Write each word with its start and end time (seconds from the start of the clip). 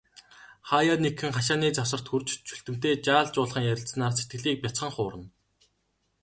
Хааяа 0.69 0.95
нэгхэн, 1.03 1.31
хашааны 1.35 1.67
завсарт 1.77 2.05
хүрч, 2.09 2.29
Чүлтэмтэй 2.47 2.93
жаал 3.05 3.27
жуулхан 3.33 3.67
ярилцсанаар 3.71 4.15
сэтгэлийг 4.15 4.57
бяцхан 4.61 4.91
хуурна. 4.93 5.27